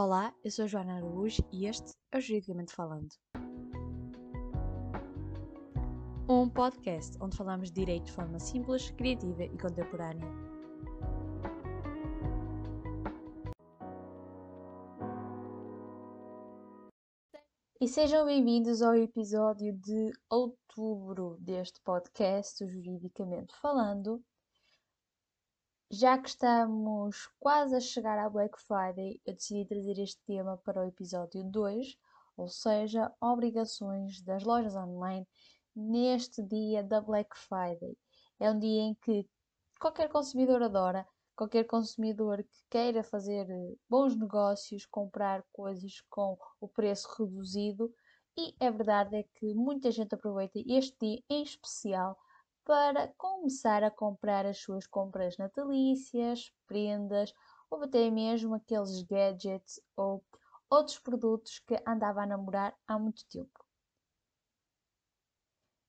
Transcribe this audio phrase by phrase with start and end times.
[0.00, 3.08] Olá, eu sou Joana Araújo e este é o Juridicamente Falando.
[6.28, 10.24] Um podcast onde falamos de direito de forma simples, criativa e contemporânea.
[17.80, 24.22] E sejam bem-vindos ao episódio de outubro deste podcast, Juridicamente Falando.
[25.90, 30.82] Já que estamos quase a chegar à Black Friday, eu decidi trazer este tema para
[30.82, 31.96] o episódio 2,
[32.36, 35.26] ou seja, obrigações das lojas online
[35.74, 37.96] neste dia da Black Friday.
[38.38, 39.26] É um dia em que
[39.80, 46.68] qualquer consumidor adora, qualquer consumidor que queira fazer eh, bons negócios, comprar coisas com o
[46.68, 47.90] preço reduzido,
[48.36, 52.14] e a verdade é que muita gente aproveita este dia em especial
[52.68, 57.32] para começar a comprar as suas compras natalícias, prendas
[57.70, 60.22] ou até mesmo aqueles gadgets ou
[60.68, 63.64] outros produtos que andava a namorar há muito tempo.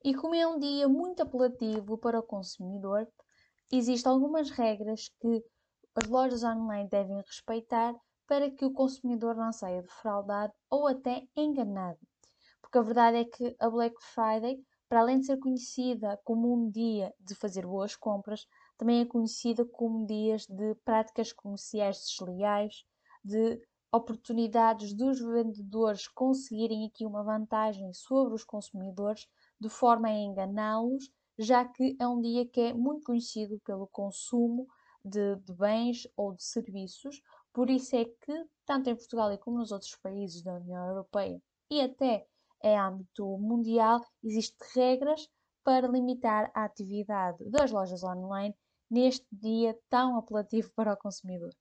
[0.06, 3.06] E como é um dia muito apelativo para o consumidor,
[3.70, 5.44] existem algumas regras que
[5.96, 7.94] as lojas online devem respeitar
[8.26, 12.00] para que o consumidor não saia defraudado ou até enganado.
[12.62, 16.70] Porque a verdade é que a Black Friday para além de ser conhecida como um
[16.70, 22.84] dia de fazer boas compras, também é conhecida como dias de práticas comerciais desleais,
[23.24, 29.28] de oportunidades dos vendedores conseguirem aqui uma vantagem sobre os consumidores,
[29.60, 34.68] de forma a enganá-los, já que é um dia que é muito conhecido pelo consumo
[35.04, 37.22] de, de, bens ou de serviços,
[37.54, 41.82] por isso é que, tanto em Portugal como nos outros países da União Europeia e
[41.82, 42.28] até
[42.64, 45.28] em âmbito mundial, existem regras
[45.64, 48.56] para limitar a atividade das lojas online
[48.90, 51.54] neste dia tão apelativo para o consumidor.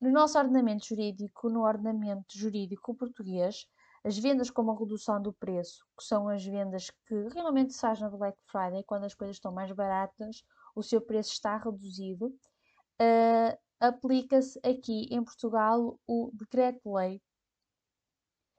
[0.00, 3.66] No nosso ordenamento jurídico, no ordenamento jurídico português,
[4.04, 8.00] as vendas com uma redução do preço, que são as vendas que realmente se faz
[8.00, 13.58] na Black Friday, quando as coisas estão mais baratas, o seu preço está reduzido, uh,
[13.80, 17.20] aplica-se aqui em Portugal o Decreto-Lei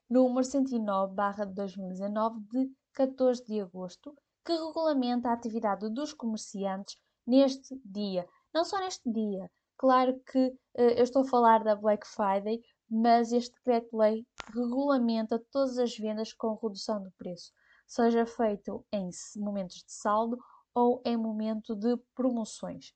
[0.10, 8.28] número 109/2019 de 14 de agosto, que regulamenta a atividade dos comerciantes neste dia.
[8.54, 12.60] Não só neste dia, claro que uh, eu estou a falar da Black Friday,
[12.90, 17.52] mas este decreto-lei regulamenta todas as vendas com redução do preço,
[17.88, 20.38] seja feito em momentos de saldo
[20.74, 22.94] ou em momento de promoções.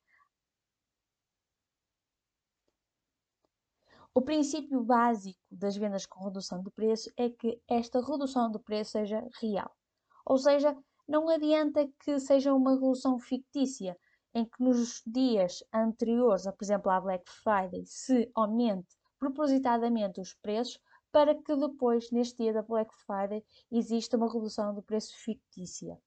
[4.15, 8.91] O princípio básico das vendas com redução de preço é que esta redução de preço
[8.91, 9.75] seja real.
[10.23, 13.97] Ou seja, não adianta que seja uma redução fictícia,
[14.31, 20.79] em que nos dias anteriores, por exemplo, à Black Friday, se aumente propositadamente os preços,
[21.11, 25.99] para que depois, neste dia da Black Friday, exista uma redução do preço fictícia.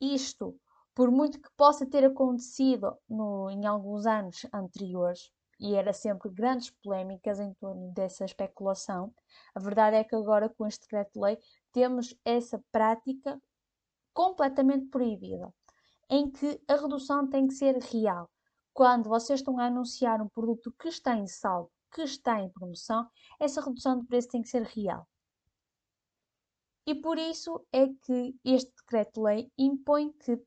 [0.00, 0.58] Isto,
[0.92, 5.30] por muito que possa ter acontecido no, em alguns anos anteriores,
[5.62, 9.14] e era sempre grandes polémicas em torno dessa especulação.
[9.54, 11.38] A verdade é que agora, com este decreto-lei,
[11.70, 13.40] temos essa prática
[14.12, 15.54] completamente proibida,
[16.10, 18.28] em que a redução tem que ser real.
[18.74, 23.08] Quando vocês estão a anunciar um produto que está em saldo, que está em promoção,
[23.38, 25.06] essa redução de preço tem que ser real.
[26.84, 30.42] E por isso é que este decreto-lei impõe que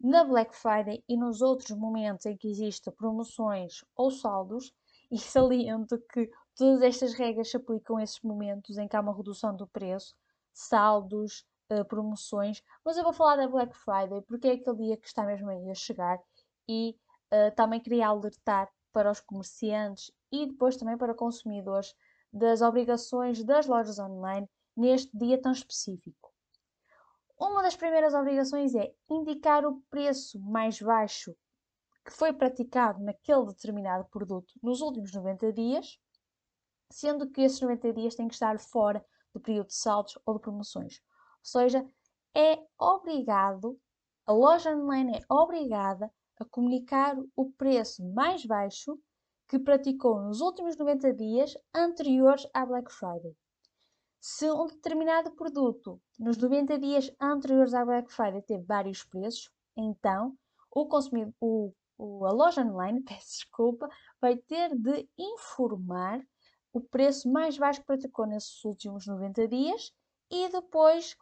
[0.00, 4.72] na Black Friday e nos outros momentos em que existem promoções ou saldos,
[5.10, 9.14] e saliento que todas estas regras se aplicam a esses momentos em que há uma
[9.14, 10.14] redução do preço,
[10.52, 15.06] saldos, uh, promoções, mas eu vou falar da Black Friday porque é aquele dia que
[15.06, 16.18] está mesmo aí a chegar
[16.68, 16.96] e
[17.32, 21.94] uh, também queria alertar para os comerciantes e depois também para consumidores
[22.32, 26.29] das obrigações das lojas online neste dia tão específico.
[27.40, 31.34] Uma das primeiras obrigações é indicar o preço mais baixo
[32.04, 35.98] que foi praticado naquele determinado produto nos últimos 90 dias,
[36.92, 39.02] sendo que esses 90 dias têm que estar fora
[39.32, 41.00] do período de saldos ou de promoções.
[41.38, 41.82] Ou seja,
[42.36, 43.80] é obrigado,
[44.26, 49.00] a loja online é obrigada a comunicar o preço mais baixo
[49.48, 53.34] que praticou nos últimos 90 dias anteriores à Black Friday.
[54.20, 60.36] Se um determinado produto nos 90 dias anteriores à Black Friday teve vários preços, então
[60.70, 63.88] o consumidor, o, o, a loja online, peço desculpa,
[64.20, 66.20] vai ter de informar
[66.70, 69.90] o preço mais baixo que praticou nesses últimos 90 dias
[70.30, 71.16] e depois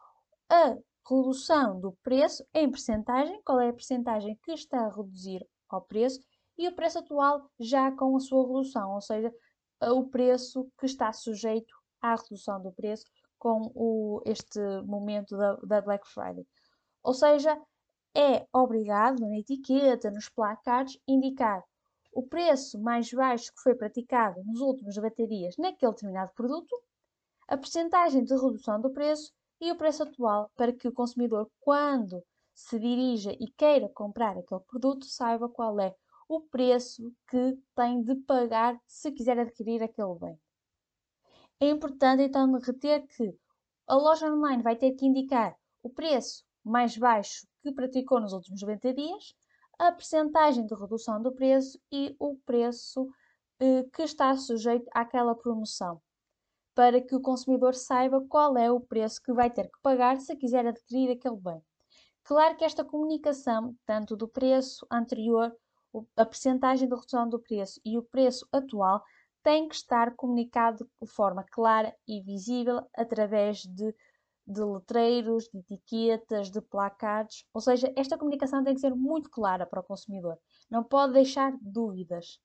[0.49, 0.77] a
[1.09, 6.19] redução do preço em percentagem, qual é a percentagem que está a reduzir ao preço
[6.57, 9.33] e o preço atual já com a sua redução, ou seja,
[9.81, 13.05] o preço que está sujeito à redução do preço
[13.37, 16.45] com o, este momento da, da Black Friday.
[17.03, 17.59] Ou seja,
[18.15, 21.63] é obrigado na etiqueta, nos placards, indicar
[22.11, 26.75] o preço mais baixo que foi praticado nos últimos baterias naquele determinado produto,
[27.47, 29.31] a percentagem de redução do preço
[29.61, 32.23] e o preço atual para que o consumidor, quando
[32.53, 35.95] se dirija e queira comprar aquele produto, saiba qual é
[36.27, 40.39] o preço que tem de pagar se quiser adquirir aquele bem.
[41.61, 43.37] É importante então reter que
[43.85, 48.61] a loja online vai ter que indicar o preço mais baixo que praticou nos últimos
[48.61, 49.35] 90 dias,
[49.77, 53.09] a percentagem de redução do preço e o preço
[53.59, 56.01] eh, que está sujeito àquela promoção,
[56.73, 60.35] para que o consumidor saiba qual é o preço que vai ter que pagar se
[60.37, 61.61] quiser adquirir aquele bem.
[62.23, 65.53] Claro que esta comunicação, tanto do preço anterior,
[66.15, 69.03] a percentagem de redução do preço e o preço atual,
[69.49, 73.95] tem que estar comunicado de forma clara e visível através de
[74.45, 79.63] de letreiros, de etiquetas, de placados, ou seja, esta comunicação tem que ser muito clara
[79.63, 80.39] para o consumidor,
[80.71, 82.39] não pode deixar dúvidas.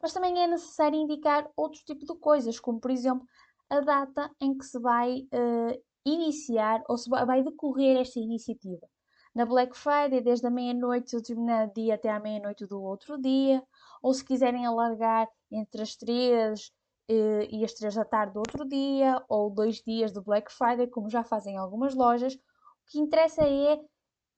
[0.00, 3.26] Mas também é necessário indicar outro tipo de coisas, como por exemplo
[3.68, 8.86] a data em que se vai uh, iniciar ou se vai decorrer esta iniciativa.
[9.34, 13.62] Na Black Friday, desde a meia-noite do determinado dia até à meia-noite do outro dia,
[14.00, 16.72] ou se quiserem alargar entre as três
[17.10, 20.86] uh, e as três da tarde do outro dia, ou dois dias do Black Friday,
[20.86, 22.34] como já fazem algumas lojas.
[22.34, 22.38] O
[22.86, 23.80] que interessa é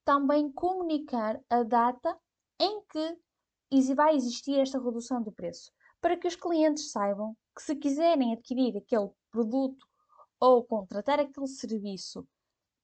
[0.05, 2.17] também comunicar a data
[2.61, 3.19] em que
[3.94, 8.76] vai existir esta redução do preço, para que os clientes saibam que se quiserem adquirir
[8.76, 9.87] aquele produto
[10.38, 12.26] ou contratar aquele serviço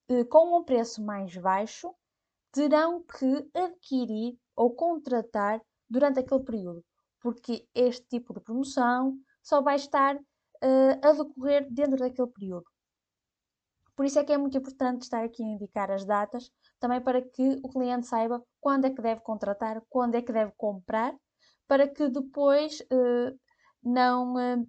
[0.08, 1.94] eh, com um preço mais baixo,
[2.52, 6.84] terão que adquirir ou contratar durante aquele período,
[7.20, 12.66] porque este tipo de promoção só vai estar uh, a decorrer dentro daquele período.
[13.96, 17.20] Por isso é que é muito importante estar aqui a indicar as datas, também para
[17.20, 21.12] que o cliente saiba quando é que deve contratar, quando é que deve comprar,
[21.66, 23.36] para que depois uh,
[23.82, 24.68] não, uh,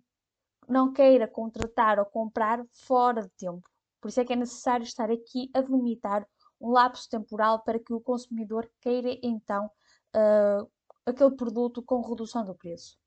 [0.67, 3.69] não queira contratar ou comprar fora de tempo.
[4.01, 6.27] Por isso é que é necessário estar aqui a delimitar
[6.59, 9.69] um lapso temporal para que o consumidor queira então
[10.15, 10.69] uh,
[11.09, 12.97] aquele produto com redução do preço.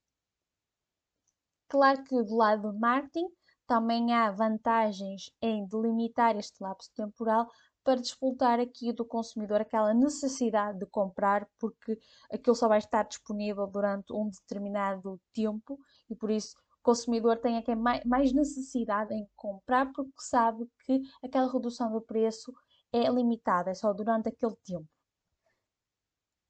[1.68, 3.28] Claro que do lado do marketing
[3.66, 7.48] também há vantagens em delimitar este lapso temporal
[7.82, 11.98] para despoltar aqui do consumidor aquela necessidade de comprar, porque
[12.30, 15.78] aquilo só vai estar disponível durante um determinado tempo
[16.08, 21.50] e por isso o consumidor tem aqui mais necessidade em comprar porque sabe que aquela
[21.50, 22.52] redução do preço
[22.92, 24.88] é limitada, é só durante aquele tempo.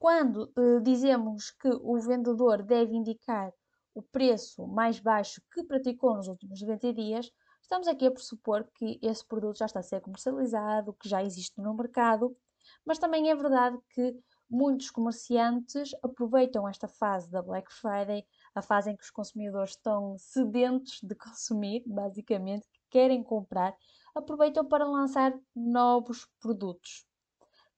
[0.03, 3.53] Quando uh, dizemos que o vendedor deve indicar
[3.95, 7.31] o preço mais baixo que praticou nos últimos 90 dias,
[7.63, 11.61] estamos aqui a pressupor que esse produto já está a ser comercializado, que já existe
[11.61, 12.37] no mercado,
[12.85, 14.19] mas também é verdade que
[14.51, 18.27] muitos comerciantes aproveitam esta fase da Black Friday,
[18.57, 23.73] a fase em que os consumidores estão sedentos de consumir, basicamente, que querem comprar,
[24.17, 27.07] aproveitam para lançar novos produtos.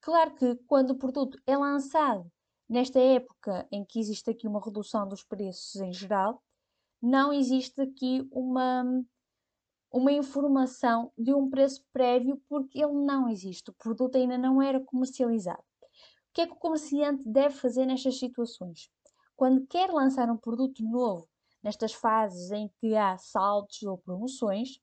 [0.05, 2.31] Claro que quando o produto é lançado
[2.69, 6.43] Nesta época em que existe aqui uma redução dos preços em geral,
[7.01, 8.83] não existe aqui uma,
[9.93, 14.81] uma informação de um preço prévio porque ele não existe, o produto ainda não era
[14.81, 15.63] comercializado.
[15.83, 18.89] O que é que o comerciante deve fazer nestas situações?
[19.37, 21.29] Quando quer lançar um produto novo,
[21.63, 24.81] nestas fases em que há saltos ou promoções,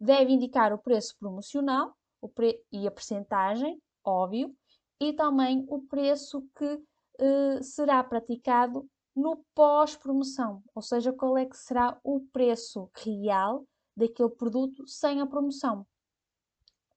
[0.00, 4.54] deve indicar o preço promocional o pre e a percentagem, óbvio,
[5.00, 11.56] e também o preço que uh, será praticado no pós-promoção, ou seja, qual é que
[11.56, 13.66] será o preço real
[13.96, 15.86] daquele produto sem a promoção.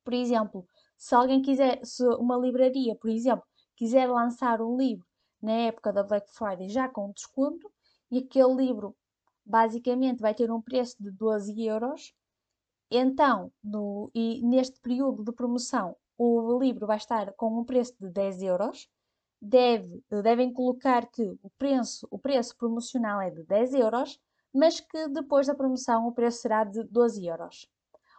[0.03, 0.67] Por exemplo,
[0.98, 3.45] se alguém quiser, se uma livraria, por exemplo,
[3.75, 5.05] quiser lançar um livro
[5.41, 7.72] na época da Black Friday já com desconto,
[8.12, 8.95] e aquele livro
[9.45, 12.13] basicamente vai ter um preço de 12 euros,
[12.89, 18.10] então, no, e neste período de promoção, o livro vai estar com um preço de
[18.10, 18.88] 10 euros,
[19.41, 24.20] deve, devem colocar que o preço, o preço promocional é de 10 euros,
[24.53, 27.67] mas que depois da promoção o preço será de 12 euros.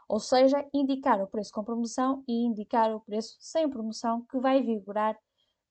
[0.08, 4.62] Ou seja, indicar o preço com promoção e indicar o preço sem promoção que vai
[4.62, 5.18] vigorar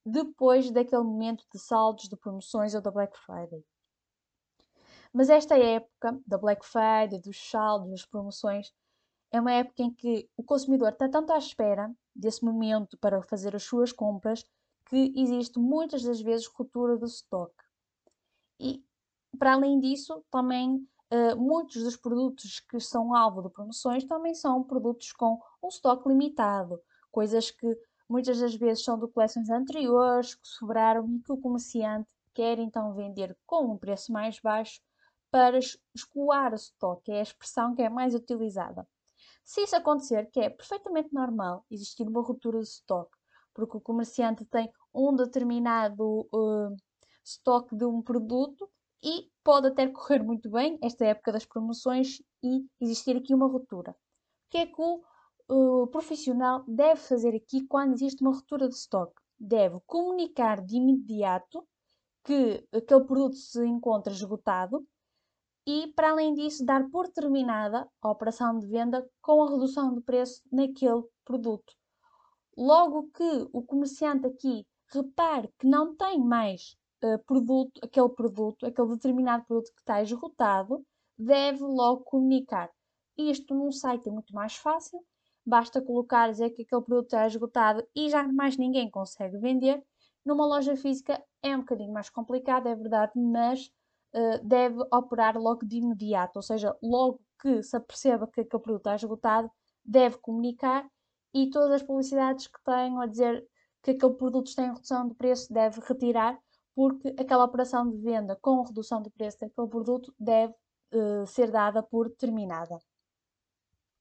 [0.05, 3.63] depois daquele momento de saldos, de promoções ou da Black Friday.
[5.13, 8.73] Mas esta época da Black Friday, dos saldos, das promoções,
[9.33, 13.55] é uma época em que o consumidor está tanto à espera desse momento para fazer
[13.55, 14.45] as suas compras
[14.85, 17.63] que existe muitas das vezes ruptura do estoque.
[18.59, 18.85] E
[19.39, 24.63] para além disso, também uh, muitos dos produtos que são alvo de promoções também são
[24.63, 26.79] produtos com um estoque limitado,
[27.11, 27.75] coisas que
[28.07, 32.93] muitas das vezes são de coleções anteriores, que sobraram e que o comerciante quer então
[32.93, 34.79] vender com um preço mais baixo
[35.31, 35.57] para
[35.95, 38.87] escoar o estoque, é a expressão que é mais utilizada.
[39.43, 43.17] Se isso acontecer, que é perfeitamente normal existir uma ruptura de estoque,
[43.53, 46.75] porque o comerciante tem um determinado uh,
[47.23, 48.69] estoque de um produto
[49.03, 53.91] e pode até correr muito bem esta época das promoções e existir aqui uma ruptura.
[53.91, 53.95] O
[54.49, 55.03] que é que o
[55.49, 59.21] uh, profissional deve fazer aqui quando existe uma ruptura de estoque?
[59.37, 61.67] Deve comunicar de imediato
[62.23, 64.87] que aquele produto se encontra esgotado
[65.65, 70.01] e, para além disso, dar por terminada a operação de venda com a redução de
[70.01, 71.73] preço naquele produto.
[72.57, 78.89] Logo que o comerciante aqui repare que não tem mais uh, produto, aquele produto, aquele
[78.89, 80.85] determinado produto que está esgotado,
[81.17, 82.69] deve logo comunicar.
[83.17, 84.99] Isto num site é muito mais fácil,
[85.45, 89.83] basta colocar dizer que aquele produto está esgotado e já mais ninguém consegue vender.
[90.25, 93.69] Numa loja física é um bocadinho mais complicado, é verdade, mas
[94.15, 98.81] uh, deve operar logo de imediato, ou seja, logo que se aperceba que aquele produto
[98.81, 99.51] está esgotado,
[99.83, 100.89] deve comunicar
[101.33, 103.45] e todas as publicidades que tenham a dizer
[103.81, 106.39] que aquele produto está em redução de preço deve retirar,
[106.75, 110.53] porque aquela operação de venda com redução de preço daquele produto deve
[110.93, 112.79] uh, ser dada por terminada.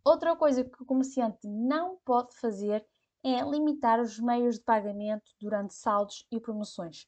[0.04, 2.84] Outra coisa que o comerciante não pode fazer
[3.24, 7.06] é limitar os meios de pagamento durante saldos e promoções.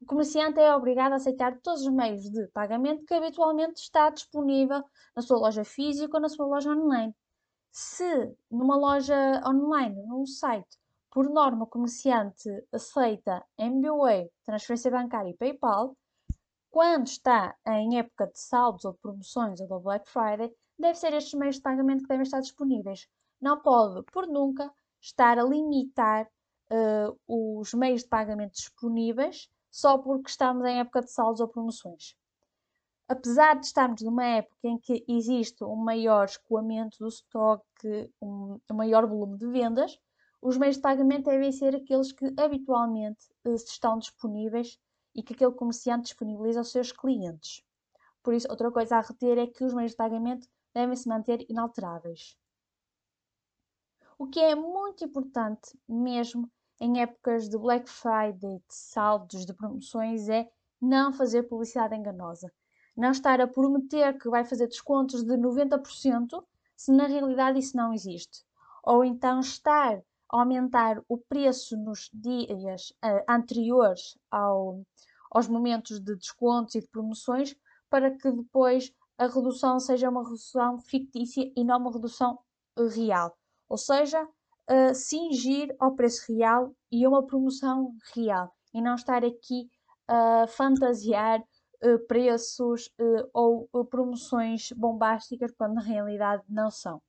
[0.00, 4.82] O comerciante é obrigado a aceitar todos os meios de pagamento que habitualmente está disponível
[5.14, 7.14] na sua loja física ou na sua loja online.
[7.72, 10.78] Se numa loja online, num site,
[11.10, 15.96] por norma o comerciante aceita MBWay, transferência bancária e PayPal,
[16.70, 21.34] quando está em época de saldos ou promoções ou do Black Friday, deve ser estes
[21.34, 23.08] meios de pagamento que devem estar disponíveis.
[23.40, 26.28] Não pode, por nunca, estar a limitar
[26.70, 32.16] uh, os meios de pagamento disponíveis só porque estamos em época de saldos ou promoções.
[33.08, 38.74] Apesar de estarmos numa época em que existe um maior escoamento do estoque, um, um
[38.74, 39.98] maior volume de vendas,
[40.42, 44.78] os meios de pagamento devem ser aqueles que habitualmente uh, estão disponíveis
[45.14, 47.62] e que aquele comerciante disponibiliza aos seus clientes.
[48.22, 51.44] Por isso, outra coisa a reter é que os meios de pagamento devem se manter
[51.48, 52.36] inalteráveis.
[54.18, 60.28] O que é muito importante, mesmo em épocas de Black Friday, de saldos, de promoções,
[60.28, 60.48] é
[60.80, 62.52] não fazer publicidade enganosa.
[62.96, 66.44] Não estar a prometer que vai fazer descontos de 90%
[66.76, 68.44] se na realidade isso não existe.
[68.84, 70.02] Ou então estar a
[70.40, 74.82] aumentar o preço nos dias uh, anteriores ao,
[75.30, 77.56] aos momentos de descontos e de promoções
[77.90, 82.38] para que depois a redução seja uma redução fictícia e não uma redução
[82.94, 83.36] real.
[83.68, 84.26] Ou seja,
[84.94, 89.70] cingir ao preço real e a uma promoção real e não estar aqui
[90.06, 97.00] a fantasiar uh, preços uh, ou uh, promoções bombásticas quando na realidade não são.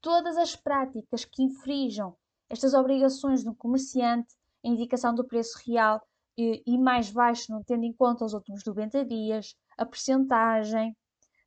[0.00, 2.16] Todas as práticas que infringam
[2.48, 4.34] estas obrigações do comerciante,
[4.64, 6.00] a indicação do preço real
[6.36, 10.96] e, e mais baixo, não tendo em conta os últimos 90 dias, a percentagem,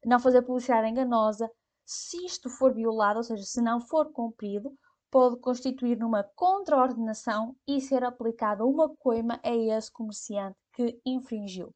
[0.04, 1.50] não fazer publicidade enganosa,
[1.90, 4.78] se isto for violado, ou seja, se não for cumprido,
[5.10, 11.74] pode constituir numa contraordenação e ser aplicada uma coima a esse comerciante que infringiu.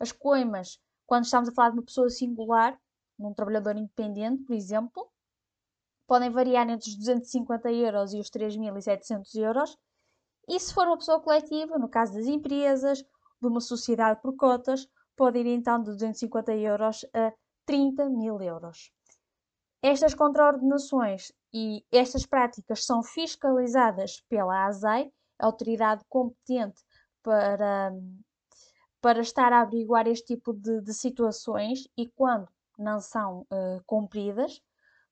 [0.00, 2.80] As coimas, quando estamos a falar de uma pessoa singular,
[3.18, 5.06] num trabalhador independente, por exemplo,
[6.06, 9.76] podem variar entre os 250 euros e os 3.700 euros.
[10.48, 14.88] E se for uma pessoa coletiva, no caso das empresas, de uma sociedade por cotas,
[15.14, 17.34] pode ir então de 250 euros a
[17.66, 18.95] 30 mil euros.
[19.82, 26.82] Estas contraordenações e estas práticas são fiscalizadas pela ASAI, autoridade competente
[27.22, 27.92] para,
[29.00, 34.60] para estar a averiguar este tipo de, de situações e quando não são uh, cumpridas.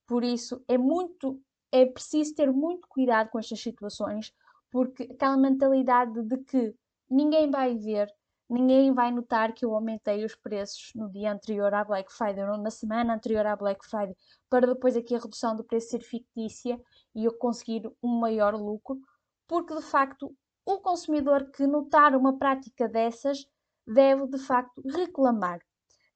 [0.06, 1.40] Por isso é muito,
[1.72, 4.32] é preciso ter muito cuidado com estas situações,
[4.70, 6.74] porque aquela mentalidade de que
[7.08, 8.12] ninguém vai ver,
[8.54, 12.56] ninguém vai notar que eu aumentei os preços no dia anterior à Black Friday ou
[12.56, 14.16] na semana anterior à Black Friday,
[14.48, 16.80] para depois aqui a redução do preço ser fictícia
[17.14, 19.00] e eu conseguir um maior lucro,
[19.48, 20.34] porque de facto
[20.64, 23.46] o consumidor que notar uma prática dessas
[23.86, 25.60] deve de facto reclamar.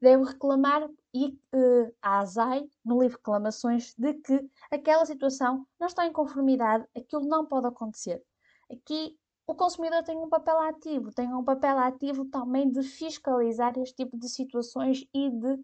[0.00, 6.07] Deve reclamar e uh, a ASAI, no livro reclamações, de que aquela situação não está
[6.07, 8.23] em conformidade, aquilo não pode acontecer.
[8.71, 9.18] Aqui
[9.49, 14.19] o consumidor tem um papel ativo, tem um papel ativo também de fiscalizar este tipo
[14.19, 15.57] de situações e de,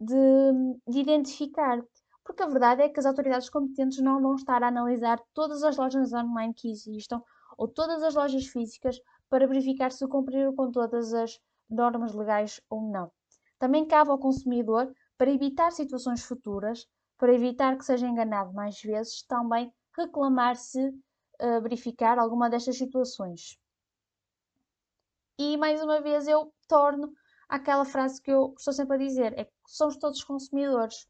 [0.00, 0.52] de,
[0.88, 1.80] de identificar.
[2.24, 5.76] Porque a verdade é que as autoridades competentes não vão estar a analisar todas as
[5.76, 7.22] lojas online que existam
[7.56, 11.38] ou todas as lojas físicas para verificar se cumpriram com todas as
[11.70, 13.12] normas legais ou não.
[13.60, 16.84] Também cabe ao consumidor, para evitar situações futuras,
[17.16, 20.92] para evitar que seja enganado mais vezes, também reclamar se
[21.40, 23.58] uh, verificar alguma destas situações.
[25.38, 27.12] E mais uma vez eu torno
[27.48, 31.08] aquela frase que eu estou sempre a dizer: é que somos todos consumidores.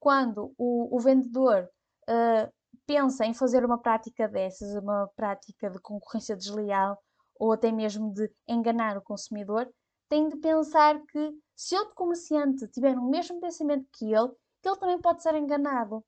[0.00, 1.68] Quando o, o vendedor
[2.08, 2.52] uh,
[2.86, 6.98] pensa em fazer uma prática dessas, uma prática de concorrência desleal
[7.38, 9.72] ou até mesmo de enganar o consumidor,
[10.08, 14.32] tem de pensar que se outro comerciante tiver o mesmo pensamento que ele,
[14.64, 16.04] ele também pode ser enganado.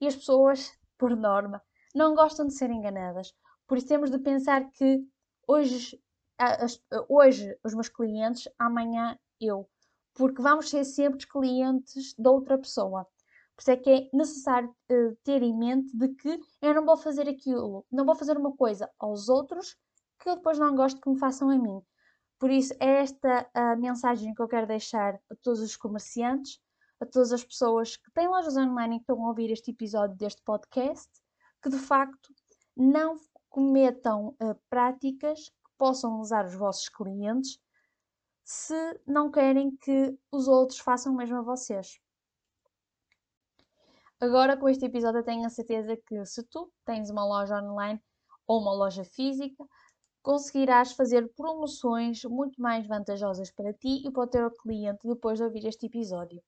[0.00, 1.62] E as pessoas, por norma,
[1.94, 3.32] não gostam de ser enganadas.
[3.66, 5.06] Por isso temos de pensar que
[5.46, 6.00] hoje,
[7.08, 9.68] hoje os meus clientes, amanhã eu.
[10.14, 13.06] Porque vamos ser sempre clientes de outra pessoa.
[13.56, 16.96] Por isso é que é necessário uh, ter em mente de que eu não vou
[16.96, 19.76] fazer aquilo, não vou fazer uma coisa aos outros
[20.18, 21.80] que eu depois não gosto que me façam a mim.
[22.38, 26.58] Por isso, é esta a mensagem que eu quero deixar a todos os comerciantes,
[27.00, 30.16] a todas as pessoas que têm lojas online e que estão a ouvir este episódio
[30.16, 31.08] deste podcast,
[31.64, 32.28] que de facto
[32.76, 33.16] não
[33.48, 37.58] cometam uh, práticas que possam usar os vossos clientes
[38.44, 41.98] se não querem que os outros façam o mesmo a vocês.
[44.20, 47.98] Agora, com este episódio, eu tenho a certeza que se tu tens uma loja online
[48.46, 49.64] ou uma loja física,
[50.22, 55.44] conseguirás fazer promoções muito mais vantajosas para ti e para o teu cliente depois de
[55.44, 56.42] ouvir este episódio.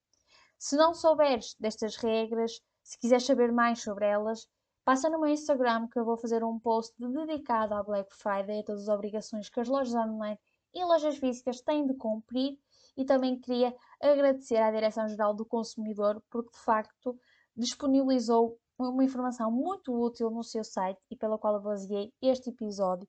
[0.59, 4.47] Se não souberes destas regras, se quiseres saber mais sobre elas,
[4.87, 8.63] passa no meu Instagram que eu vou fazer um post dedicado à Black Friday, a
[8.63, 10.39] todas as obrigações que as lojas online
[10.73, 12.57] e lojas físicas têm de cumprir.
[12.97, 17.19] E também queria agradecer à Direção-Geral do Consumidor porque de facto
[17.57, 23.09] disponibilizou uma informação muito útil no seu site e pela qual eu baseei este episódio.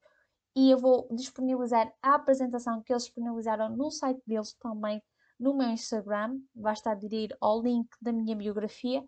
[0.56, 5.00] E eu vou disponibilizar a apresentação que eles disponibilizaram no site deles também
[5.40, 6.40] no meu Instagram.
[6.56, 9.08] Basta aderir ao link da minha biografia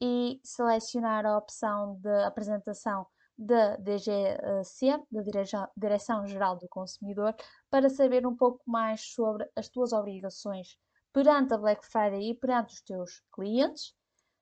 [0.00, 3.06] e selecionar a opção de apresentação
[3.38, 7.34] da DGC, da Direção-Geral do Consumidor,
[7.70, 10.78] para saber um pouco mais sobre as tuas obrigações
[11.12, 13.94] perante a Black Friday e perante os teus clientes.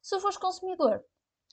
[0.02, 1.04] Se fores consumidor,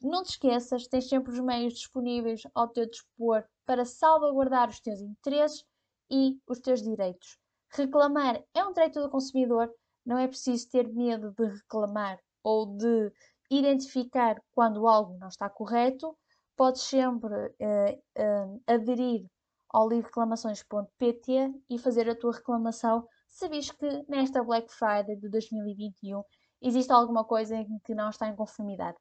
[0.02, 5.00] não te esqueças, tens sempre os meios disponíveis ao teu dispor para salvaguardar os teus
[5.00, 5.64] interesses
[6.10, 7.38] e os teus direitos.
[7.70, 9.72] Reclamar é um direito do consumidor,
[10.06, 13.12] não é preciso ter medo de reclamar ou de
[13.52, 16.18] identificar quando algo não está correto.
[16.56, 19.26] Podes sempre uh, uh, aderir
[19.70, 26.22] ao livreclamações.pt e fazer a tua reclamação se vis que nesta Black Friday de 2021
[26.62, 28.98] existe alguma coisa em que não está em conformidade.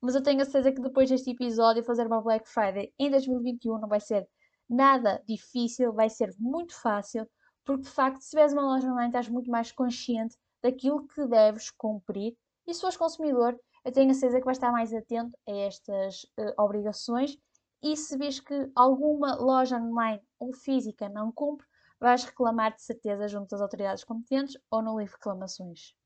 [0.00, 3.78] Mas eu tenho a certeza que depois deste episódio, fazer uma Black Friday em 2021
[3.78, 4.26] não vai ser
[4.68, 7.26] nada difícil, vai ser muito fácil,
[7.64, 11.70] porque de facto, se tiveres uma loja online, estás muito mais consciente daquilo que deves
[11.70, 12.34] cumprir.
[12.70, 16.22] E se fores consumidor, eu tenho a certeza que vais estar mais atento a estas
[16.38, 17.36] uh, obrigações.
[17.82, 21.66] E se vês que alguma loja online ou física não cumpre,
[21.98, 25.96] vais reclamar de certeza junto às autoridades competentes ou no livro de reclamações.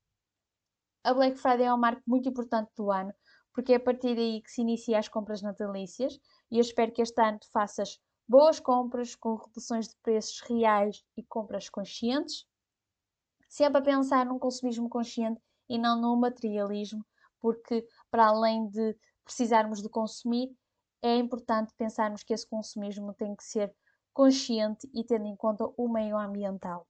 [1.03, 3.13] A Black Friday é um marco muito importante do ano,
[3.53, 7.03] porque é a partir daí que se inicia as compras natalícias e eu espero que
[7.03, 12.43] este ano faças boas compras com reduções de preços reais e compras conscientes,
[13.47, 17.05] sempre a pensar num consumismo consciente e não no materialismo,
[17.39, 20.55] porque para além de precisarmos de consumir,
[21.01, 23.73] é importante pensarmos que esse consumismo tem que ser
[24.13, 26.87] consciente e tendo em conta o meio ambiental.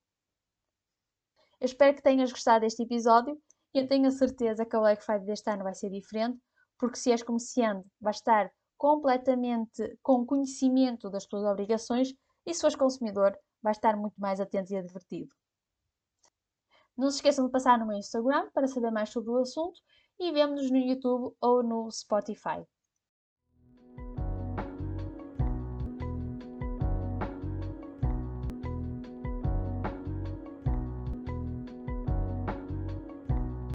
[1.60, 3.42] Eu espero que tenhas gostado deste episódio
[3.74, 6.40] e eu tenho a certeza que a Black Friday deste ano vai ser diferente,
[6.78, 12.14] porque se és comerciante, vais estar completamente com conhecimento das tuas obrigações
[12.46, 15.34] e se fores consumidor, vais estar muito mais atento e advertido.
[16.98, 19.80] Não se esqueçam de passar no meu Instagram para saber mais sobre o assunto
[20.20, 22.66] e vemo-nos no YouTube ou no Spotify.